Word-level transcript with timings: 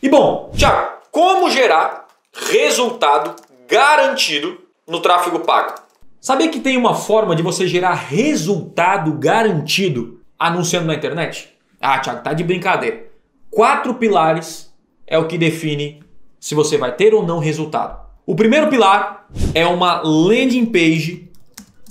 E 0.00 0.08
bom, 0.08 0.52
Tiago, 0.56 0.92
como 1.10 1.50
gerar 1.50 2.06
resultado 2.32 3.34
garantido 3.68 4.56
no 4.86 5.00
tráfego 5.00 5.40
pago? 5.40 5.74
Sabia 6.20 6.48
que 6.48 6.60
tem 6.60 6.76
uma 6.76 6.94
forma 6.94 7.34
de 7.34 7.42
você 7.42 7.66
gerar 7.66 7.94
resultado 7.94 9.12
garantido 9.14 10.20
anunciando 10.38 10.86
na 10.86 10.94
internet? 10.94 11.52
Ah, 11.80 11.98
Tiago, 11.98 12.22
tá 12.22 12.32
de 12.32 12.44
brincadeira. 12.44 13.06
Quatro 13.50 13.92
pilares 13.94 14.72
é 15.04 15.18
o 15.18 15.26
que 15.26 15.36
define 15.36 16.00
se 16.38 16.54
você 16.54 16.78
vai 16.78 16.94
ter 16.94 17.12
ou 17.12 17.26
não 17.26 17.40
resultado. 17.40 17.98
O 18.24 18.36
primeiro 18.36 18.68
pilar 18.68 19.26
é 19.52 19.66
uma 19.66 20.00
landing 20.02 20.66
page 20.66 21.28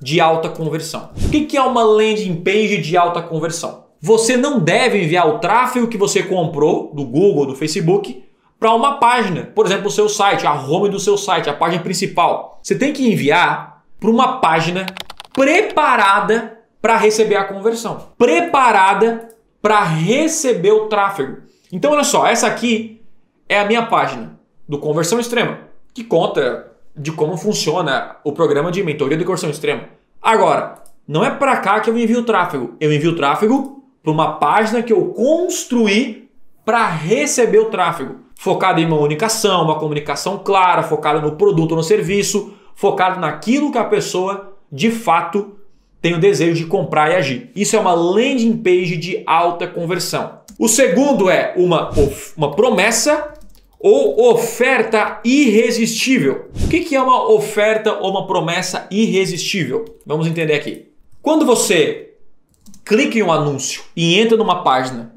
de 0.00 0.20
alta 0.20 0.48
conversão. 0.48 1.10
O 1.24 1.30
que 1.30 1.56
é 1.56 1.62
uma 1.62 1.84
landing 1.84 2.42
page 2.42 2.78
de 2.78 2.96
alta 2.96 3.22
conversão? 3.22 3.81
Você 4.04 4.36
não 4.36 4.58
deve 4.58 5.00
enviar 5.00 5.28
o 5.28 5.38
tráfego 5.38 5.86
que 5.86 5.96
você 5.96 6.24
comprou 6.24 6.92
do 6.92 7.04
Google, 7.04 7.46
do 7.46 7.54
Facebook, 7.54 8.24
para 8.58 8.74
uma 8.74 8.98
página, 8.98 9.44
por 9.54 9.64
exemplo, 9.64 9.86
o 9.86 9.90
seu 9.92 10.08
site, 10.08 10.44
a 10.44 10.52
home 10.52 10.88
do 10.88 10.98
seu 10.98 11.16
site, 11.16 11.48
a 11.48 11.52
página 11.52 11.84
principal. 11.84 12.58
Você 12.60 12.74
tem 12.74 12.92
que 12.92 13.08
enviar 13.08 13.84
para 14.00 14.10
uma 14.10 14.40
página 14.40 14.86
preparada 15.32 16.58
para 16.80 16.96
receber 16.96 17.36
a 17.36 17.44
conversão, 17.44 18.08
preparada 18.18 19.28
para 19.62 19.84
receber 19.84 20.72
o 20.72 20.88
tráfego. 20.88 21.36
Então, 21.70 21.92
olha 21.92 22.02
só, 22.02 22.26
essa 22.26 22.48
aqui 22.48 23.00
é 23.48 23.60
a 23.60 23.64
minha 23.64 23.86
página 23.86 24.36
do 24.68 24.80
Conversão 24.80 25.20
Extrema, 25.20 25.60
que 25.94 26.02
conta 26.02 26.72
de 26.96 27.12
como 27.12 27.36
funciona 27.36 28.16
o 28.24 28.32
programa 28.32 28.72
de 28.72 28.82
mentoria 28.82 29.16
de 29.16 29.24
conversão 29.24 29.48
extrema. 29.48 29.84
Agora, 30.20 30.82
não 31.06 31.24
é 31.24 31.30
para 31.30 31.56
cá 31.58 31.78
que 31.78 31.88
eu 31.88 31.96
envio 31.96 32.18
o 32.18 32.24
tráfego. 32.24 32.74
Eu 32.80 32.92
envio 32.92 33.12
o 33.12 33.16
tráfego 33.16 33.81
para 34.02 34.12
uma 34.12 34.32
página 34.32 34.82
que 34.82 34.92
eu 34.92 35.06
construí 35.06 36.28
para 36.64 36.88
receber 36.88 37.58
o 37.58 37.66
tráfego. 37.66 38.16
Focada 38.34 38.80
em 38.80 38.86
uma 38.86 38.96
comunicação, 38.96 39.62
uma 39.62 39.78
comunicação 39.78 40.38
clara, 40.38 40.82
focada 40.82 41.20
no 41.20 41.32
produto 41.32 41.72
ou 41.72 41.76
no 41.76 41.82
serviço, 41.82 42.54
focado 42.74 43.20
naquilo 43.20 43.70
que 43.70 43.78
a 43.78 43.84
pessoa 43.84 44.54
de 44.70 44.90
fato 44.90 45.52
tem 46.00 46.14
o 46.14 46.20
desejo 46.20 46.56
de 46.56 46.66
comprar 46.66 47.10
e 47.10 47.14
agir. 47.14 47.50
Isso 47.54 47.76
é 47.76 47.78
uma 47.78 47.94
landing 47.94 48.56
page 48.56 48.96
de 48.96 49.22
alta 49.24 49.68
conversão. 49.68 50.40
O 50.58 50.66
segundo 50.66 51.30
é 51.30 51.54
uma, 51.56 51.90
uma 52.36 52.50
promessa 52.56 53.34
ou 53.78 54.30
oferta 54.32 55.20
irresistível. 55.24 56.48
O 56.64 56.68
que 56.68 56.94
é 56.94 57.00
uma 57.00 57.30
oferta 57.30 57.94
ou 57.94 58.10
uma 58.10 58.26
promessa 58.26 58.86
irresistível? 58.90 59.84
Vamos 60.04 60.26
entender 60.26 60.54
aqui. 60.54 60.88
Quando 61.20 61.46
você 61.46 62.11
clica 62.84 63.18
em 63.18 63.22
um 63.22 63.32
anúncio 63.32 63.82
e 63.96 64.18
entra 64.18 64.36
numa 64.36 64.62
página, 64.62 65.12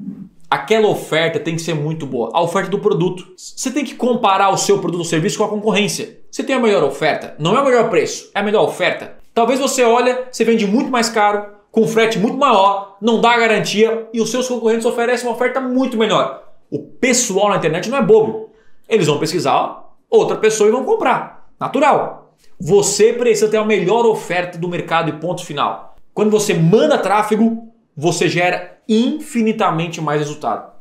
aquela 0.50 0.88
oferta 0.88 1.40
tem 1.40 1.56
que 1.56 1.62
ser 1.62 1.74
muito 1.74 2.06
boa. 2.06 2.30
A 2.32 2.42
oferta 2.42 2.70
do 2.70 2.78
produto. 2.78 3.26
Você 3.36 3.70
tem 3.70 3.84
que 3.84 3.94
comparar 3.94 4.50
o 4.50 4.56
seu 4.56 4.78
produto 4.78 5.00
ou 5.00 5.04
serviço 5.04 5.38
com 5.38 5.44
a 5.44 5.48
concorrência. 5.48 6.20
Você 6.30 6.42
tem 6.42 6.54
a 6.54 6.60
melhor 6.60 6.84
oferta, 6.84 7.34
não 7.38 7.56
é 7.56 7.60
o 7.60 7.64
melhor 7.64 7.88
preço, 7.88 8.30
é 8.34 8.40
a 8.40 8.42
melhor 8.42 8.64
oferta. 8.64 9.16
Talvez 9.32 9.60
você 9.60 9.82
olha, 9.82 10.28
você 10.30 10.44
vende 10.44 10.66
muito 10.66 10.90
mais 10.90 11.08
caro, 11.08 11.46
com 11.70 11.86
frete 11.86 12.18
muito 12.18 12.38
maior, 12.38 12.96
não 13.00 13.20
dá 13.20 13.36
garantia 13.36 14.08
e 14.12 14.20
os 14.20 14.30
seus 14.30 14.48
concorrentes 14.48 14.86
oferecem 14.86 15.26
uma 15.26 15.34
oferta 15.34 15.60
muito 15.60 15.96
melhor. 15.96 16.42
O 16.70 16.78
pessoal 16.78 17.50
na 17.50 17.56
internet 17.56 17.88
não 17.88 17.98
é 17.98 18.02
bobo. 18.02 18.50
Eles 18.88 19.06
vão 19.06 19.18
pesquisar 19.18 19.84
outra 20.08 20.36
pessoa 20.36 20.68
e 20.68 20.72
vão 20.72 20.84
comprar. 20.84 21.48
Natural. 21.58 22.34
Você 22.58 23.12
precisa 23.12 23.50
ter 23.50 23.56
a 23.56 23.64
melhor 23.64 24.06
oferta 24.06 24.56
do 24.58 24.68
mercado 24.68 25.10
e 25.10 25.20
ponto 25.20 25.44
final. 25.44 25.95
Quando 26.16 26.30
você 26.30 26.54
manda 26.54 26.96
tráfego, 26.96 27.68
você 27.94 28.26
gera 28.26 28.78
infinitamente 28.88 30.00
mais 30.00 30.20
resultado. 30.20 30.72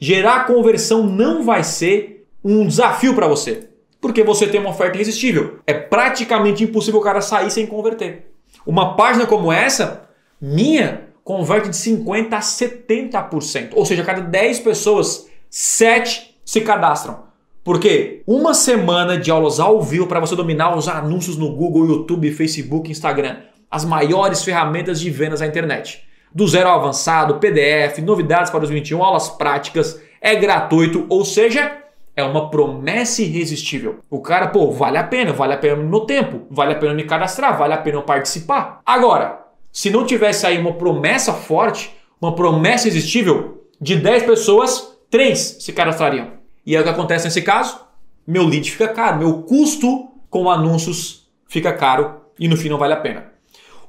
Gerar 0.00 0.46
conversão 0.46 1.06
não 1.06 1.44
vai 1.44 1.62
ser 1.62 2.26
um 2.42 2.66
desafio 2.66 3.14
para 3.14 3.28
você 3.28 3.68
porque 4.00 4.22
você 4.22 4.46
tem 4.46 4.60
uma 4.60 4.70
oferta 4.70 4.96
irresistível. 4.96 5.58
É 5.66 5.74
praticamente 5.74 6.64
impossível 6.64 7.00
o 7.00 7.02
cara 7.02 7.20
sair 7.20 7.50
sem 7.50 7.66
converter. 7.66 8.32
Uma 8.66 8.96
página 8.96 9.26
como 9.26 9.52
essa, 9.52 10.08
minha, 10.40 11.08
converte 11.24 11.68
de 11.68 11.76
50% 11.76 12.32
a 12.32 12.38
70%. 12.38 13.70
Ou 13.74 13.84
seja, 13.84 14.02
a 14.02 14.06
cada 14.06 14.20
10 14.20 14.60
pessoas, 14.60 15.28
7 15.50 16.40
se 16.44 16.60
cadastram. 16.60 17.28
Porque 17.64 18.22
uma 18.26 18.54
semana 18.54 19.18
de 19.18 19.30
aulas 19.30 19.60
ao 19.60 19.82
vivo 19.82 20.06
para 20.06 20.20
você 20.20 20.34
dominar 20.34 20.74
os 20.74 20.88
anúncios 20.88 21.36
no 21.36 21.54
Google, 21.54 21.86
YouTube, 21.86 22.32
Facebook, 22.32 22.90
Instagram. 22.90 23.40
As 23.70 23.84
maiores 23.84 24.42
ferramentas 24.42 25.00
de 25.00 25.10
vendas 25.10 25.40
na 25.40 25.46
internet. 25.46 26.04
Do 26.34 26.46
zero 26.46 26.68
ao 26.68 26.80
avançado, 26.80 27.38
PDF, 27.38 27.98
novidades 28.02 28.50
para 28.50 28.60
2021, 28.60 29.02
aulas 29.02 29.28
práticas, 29.28 30.00
é 30.20 30.34
gratuito, 30.34 31.06
ou 31.08 31.24
seja, 31.24 31.78
é 32.14 32.24
uma 32.24 32.50
promessa 32.50 33.22
irresistível. 33.22 34.00
O 34.10 34.20
cara, 34.20 34.48
pô, 34.48 34.70
vale 34.72 34.98
a 34.98 35.04
pena, 35.04 35.32
vale 35.32 35.54
a 35.54 35.56
pena 35.56 35.76
no 35.76 35.88
meu 35.88 36.00
tempo, 36.00 36.46
vale 36.50 36.72
a 36.72 36.76
pena 36.76 36.92
me 36.92 37.04
cadastrar, 37.04 37.56
vale 37.56 37.74
a 37.74 37.78
pena 37.78 37.98
eu 37.98 38.02
participar. 38.02 38.80
Agora, 38.84 39.46
se 39.72 39.88
não 39.88 40.04
tivesse 40.04 40.46
aí 40.46 40.58
uma 40.58 40.72
promessa 40.72 41.32
forte, 41.32 41.96
uma 42.20 42.34
promessa 42.34 42.88
irresistível, 42.88 43.64
de 43.80 43.94
10 43.94 44.24
pessoas, 44.24 44.98
3 45.10 45.58
se 45.60 45.72
cadastrariam. 45.72 46.32
E 46.66 46.74
é 46.74 46.80
o 46.80 46.82
que 46.82 46.90
acontece 46.90 47.26
nesse 47.26 47.42
caso? 47.42 47.80
Meu 48.26 48.42
lead 48.42 48.70
fica 48.70 48.88
caro, 48.88 49.18
meu 49.18 49.42
custo 49.42 50.08
com 50.28 50.50
anúncios 50.50 51.28
fica 51.46 51.72
caro 51.72 52.20
e 52.38 52.48
no 52.48 52.56
fim 52.56 52.68
não 52.68 52.78
vale 52.78 52.94
a 52.94 53.00
pena. 53.00 53.32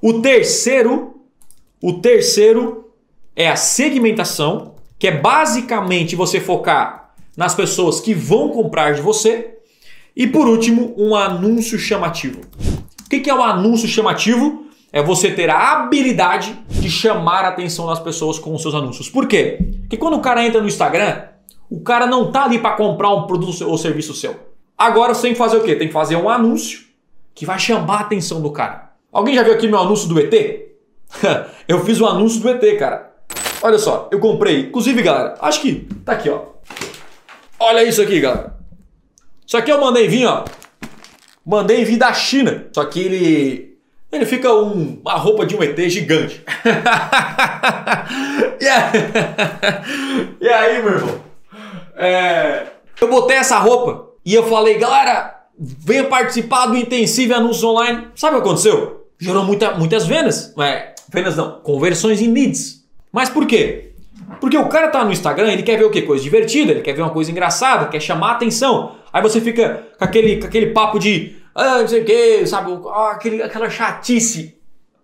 O 0.02 0.22
terceiro, 0.22 1.22
o 1.82 1.94
terceiro 1.94 2.92
é 3.36 3.50
a 3.50 3.56
segmentação, 3.58 4.76
que 4.98 5.08
é 5.08 5.12
basicamente 5.12 6.16
você 6.16 6.40
focar 6.40 7.14
nas 7.36 7.54
pessoas 7.54 8.00
que 8.00 8.14
vão 8.14 8.50
comprar 8.50 8.94
de 8.94 9.02
você. 9.02 9.58
E 10.16 10.26
por 10.28 10.48
último, 10.48 10.94
um 10.98 11.16
anúncio 11.16 11.78
chamativo. 11.78 12.42
O 13.06 13.10
que 13.10 13.30
é 13.30 13.34
um 13.34 13.44
anúncio 13.44 13.88
chamativo? 13.88 14.66
É 14.92 15.04
você 15.04 15.32
ter 15.32 15.50
a 15.50 15.74
habilidade 15.74 16.58
de 16.70 16.90
chamar 16.90 17.46
a 17.46 17.50
atenção 17.50 17.88
das 17.88 18.00
pessoas 18.00 18.40
com 18.40 18.54
os 18.54 18.62
seus 18.62 18.74
anúncios. 18.74 19.10
Por 19.10 19.28
quê? 19.28 19.60
Porque 19.82 19.98
quando 19.98 20.16
o 20.16 20.22
cara 20.22 20.46
entra 20.46 20.62
no 20.62 20.68
Instagram, 20.68 21.24
o 21.70 21.82
cara 21.82 22.08
não 22.08 22.32
tá 22.32 22.46
ali 22.46 22.58
para 22.58 22.76
comprar 22.76 23.14
um 23.14 23.28
produto 23.28 23.68
ou 23.68 23.78
serviço 23.78 24.14
seu. 24.14 24.36
Agora 24.78 25.14
você 25.14 25.24
tem 25.24 25.32
que 25.34 25.38
fazer 25.38 25.58
o 25.58 25.64
quê? 25.64 25.76
Tem 25.76 25.88
que 25.88 25.94
fazer 25.94 26.16
um 26.16 26.30
anúncio 26.30 26.88
que 27.36 27.46
vai 27.46 27.60
chamar 27.60 27.98
a 27.98 28.02
atenção 28.02 28.42
do 28.42 28.50
cara. 28.52 28.89
Alguém 29.12 29.36
já 29.36 29.44
viu 29.44 29.54
aqui 29.54 29.68
meu 29.68 29.80
anúncio 29.80 30.08
do 30.08 30.20
ET? 30.20 30.34
eu 31.68 31.84
fiz 31.84 32.00
um 32.00 32.06
anúncio 32.06 32.40
do 32.40 32.50
ET, 32.50 32.78
cara. 32.78 33.12
Olha 33.62 33.78
só, 33.78 34.08
eu 34.12 34.20
comprei. 34.20 34.62
Inclusive, 34.62 35.02
galera, 35.02 35.36
acho 35.42 35.62
que 35.62 35.88
tá 36.06 36.14
aqui, 36.14 36.30
ó. 36.30 36.42
Olha 37.60 37.84
isso 37.84 38.02
aqui, 38.02 38.20
galera. 38.20 38.56
Isso 39.46 39.58
aqui 39.58 39.72
eu 39.72 39.82
mandei 39.82 40.08
vir, 40.08 40.26
ó. 40.26 40.46
Mandei 41.46 41.84
vir 41.84 41.98
da 41.98 42.14
China. 42.14 42.68
Só 42.72 42.86
que 42.86 43.00
ele. 43.00 43.70
Ele 44.12 44.26
fica 44.26 44.52
um, 44.54 45.00
uma 45.02 45.16
roupa 45.16 45.46
de 45.46 45.56
um 45.56 45.62
ET 45.62 45.78
gigante. 45.90 46.44
e 50.42 50.50
aí, 50.50 50.82
meu 50.82 50.94
irmão? 50.94 51.22
É, 51.96 52.68
eu 53.00 53.08
botei 53.08 53.38
essa 53.38 53.58
roupa 53.58 54.10
e 54.26 54.34
eu 54.34 54.48
falei, 54.48 54.78
galera, 54.78 55.44
venha 55.58 56.06
participar 56.06 56.68
do 56.68 56.78
intensivo 56.78 57.36
anúncios 57.36 57.64
online. 57.64 58.08
Sabe 58.16 58.38
o 58.38 58.42
que 58.42 58.48
aconteceu? 58.48 58.99
Gerou 59.20 59.44
muita, 59.44 59.72
muitas 59.74 60.06
vendas. 60.08 60.54
É, 60.60 60.94
vendas 61.12 61.36
não, 61.36 61.60
conversões 61.60 62.22
em 62.22 62.32
leads. 62.32 62.86
Mas 63.12 63.30
por 63.30 63.46
quê? 63.46 63.92
Porque 64.40 64.58
o 64.58 64.70
cara 64.70 64.88
tá 64.88 65.04
no 65.04 65.12
Instagram, 65.12 65.52
ele 65.52 65.64
quer 65.64 65.78
ver 65.78 65.86
o 65.86 65.90
quê? 65.90 66.02
Coisa 66.02 66.24
divertida, 66.24 66.72
ele 66.72 66.82
quer 66.82 66.94
ver 66.94 67.02
uma 67.02 67.10
coisa 67.10 67.30
engraçada, 67.32 67.88
quer 67.88 68.00
chamar 68.00 68.30
a 68.30 68.32
atenção. 68.34 68.96
Aí 69.12 69.22
você 69.22 69.42
fica 69.42 69.88
com 69.98 70.06
aquele, 70.06 70.38
com 70.38 70.48
aquele 70.48 70.68
papo 70.68 71.00
de, 71.00 71.36
ah, 71.54 71.80
não 71.80 71.88
sei 71.88 72.02
o 72.02 72.06
quê, 72.06 72.48
sabe? 72.48 72.72
Ah, 72.88 73.12
aquele, 73.12 73.42
aquela 73.42 73.70
chatice. 73.70 74.58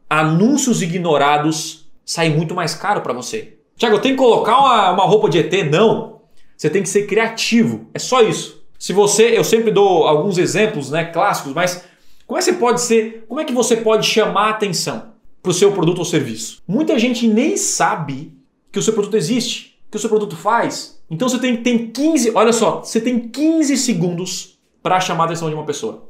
Anúncios 0.10 0.82
ignorados 0.82 1.86
saem 2.06 2.36
muito 2.36 2.54
mais 2.54 2.76
caro 2.76 3.02
para 3.02 3.14
você. 3.14 3.58
Tiago, 3.76 4.00
tenho 4.00 4.16
que 4.16 4.22
colocar 4.22 4.58
uma, 4.58 4.92
uma 4.92 5.04
roupa 5.04 5.30
de 5.30 5.40
ET? 5.40 5.70
Não. 5.70 6.22
Você 6.56 6.70
tem 6.70 6.82
que 6.82 6.90
ser 6.90 7.08
criativo. 7.08 7.90
É 7.94 8.00
só 8.00 8.22
isso. 8.22 8.64
Se 8.80 8.94
você, 8.94 9.38
eu 9.38 9.44
sempre 9.44 9.72
dou 9.72 10.06
alguns 10.06 10.38
exemplos, 10.38 10.92
né, 10.92 11.06
clássicos, 11.06 11.54
mas 11.54 11.84
como 12.28 12.40
é 12.40 12.42
que 12.42 12.46
você 12.46 12.54
pode 12.54 12.82
ser, 12.82 13.26
como 13.28 13.40
é 13.40 13.46
que 13.46 13.54
você 13.54 13.78
pode 13.78 14.08
chamar 14.08 14.48
a 14.48 14.50
atenção 14.52 15.14
para 15.42 15.52
o 15.52 15.54
seu 15.54 15.72
produto 15.72 16.00
ou 16.00 16.06
serviço? 16.06 16.62
Muita 16.68 16.98
gente 16.98 17.28
nem 17.28 17.56
sabe 17.56 18.34
que 18.72 18.80
o 18.80 18.82
seu 18.82 18.94
produto 18.94 19.16
existe, 19.16 19.80
que 19.92 19.98
o 19.98 20.00
seu 20.00 20.10
produto 20.10 20.36
faz. 20.36 21.00
Então 21.10 21.30
você 21.30 21.38
tem, 21.38 21.58
tem 21.58 21.92
15, 21.92 22.32
olha 22.34 22.52
só, 22.52 22.84
você 22.84 23.00
tem 23.00 23.20
15 23.20 23.78
segundos 23.78 24.58
para 24.82 25.00
chamar 25.00 25.24
a 25.24 25.26
atenção 25.28 25.50
de 25.50 25.56
uma 25.56 25.66
pessoa. 25.66 26.10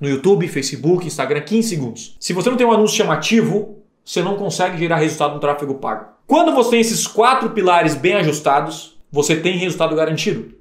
No 0.00 0.08
YouTube, 0.08 0.48
Facebook, 0.48 1.06
Instagram, 1.06 1.42
15 1.42 1.68
segundos. 1.68 2.16
Se 2.18 2.32
você 2.32 2.50
não 2.50 2.56
tem 2.56 2.66
um 2.66 2.72
anúncio 2.72 2.96
chamativo, 2.96 3.78
você 4.04 4.20
não 4.20 4.36
consegue 4.36 4.76
gerar 4.76 4.96
resultado 4.96 5.34
no 5.34 5.40
tráfego 5.40 5.76
pago. 5.76 6.06
Quando 6.26 6.52
você 6.52 6.70
tem 6.70 6.80
esses 6.80 7.06
quatro 7.06 7.50
pilares 7.50 7.94
bem 7.94 8.14
ajustados, 8.14 8.98
você 9.12 9.36
tem 9.36 9.56
resultado 9.58 9.94
garantido. 9.94 10.54